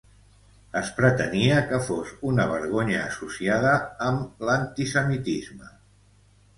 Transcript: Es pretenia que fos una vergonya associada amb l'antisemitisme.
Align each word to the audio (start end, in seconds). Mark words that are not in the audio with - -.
Es 0.79 0.87
pretenia 0.99 1.59
que 1.73 1.81
fos 1.89 2.15
una 2.31 2.47
vergonya 2.53 3.05
associada 3.11 3.77
amb 4.11 4.45
l'antisemitisme. 4.51 5.75